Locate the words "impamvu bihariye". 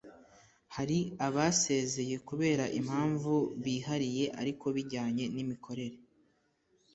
2.79-4.25